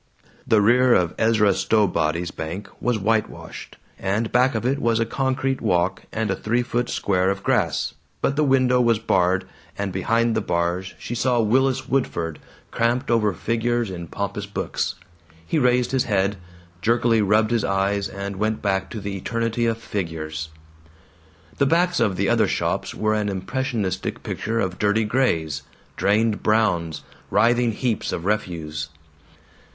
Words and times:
The 0.47 0.61
rear 0.63 0.95
of 0.95 1.13
Ezra 1.19 1.53
Stowbody's 1.53 2.31
bank 2.31 2.67
was 2.81 2.97
whitewashed, 2.97 3.77
and 3.99 4.31
back 4.31 4.55
of 4.55 4.65
it 4.65 4.79
was 4.79 4.99
a 4.99 5.05
concrete 5.05 5.61
walk 5.61 6.05
and 6.11 6.31
a 6.31 6.35
three 6.35 6.63
foot 6.63 6.89
square 6.89 7.29
of 7.29 7.43
grass, 7.43 7.93
but 8.19 8.35
the 8.35 8.43
window 8.43 8.81
was 8.81 8.97
barred, 8.97 9.45
and 9.77 9.93
behind 9.93 10.33
the 10.33 10.41
bars 10.41 10.95
she 10.97 11.13
saw 11.13 11.39
Willis 11.39 11.87
Woodford 11.87 12.39
cramped 12.71 13.11
over 13.11 13.31
figures 13.31 13.91
in 13.91 14.07
pompous 14.07 14.47
books. 14.47 14.95
He 15.45 15.59
raised 15.59 15.91
his 15.91 16.05
head, 16.05 16.37
jerkily 16.81 17.21
rubbed 17.21 17.51
his 17.51 17.63
eyes, 17.63 18.09
and 18.09 18.37
went 18.37 18.59
back 18.59 18.89
to 18.89 18.99
the 18.99 19.15
eternity 19.15 19.67
of 19.67 19.77
figures. 19.77 20.49
The 21.59 21.67
backs 21.67 21.99
of 21.99 22.15
the 22.15 22.27
other 22.27 22.47
shops 22.47 22.95
were 22.95 23.13
an 23.13 23.29
impressionistic 23.29 24.23
picture 24.23 24.59
of 24.59 24.79
dirty 24.79 25.03
grays, 25.03 25.61
drained 25.95 26.41
browns, 26.41 27.03
writhing 27.29 27.73
heaps 27.73 28.11
of 28.11 28.25
refuse. 28.25 28.89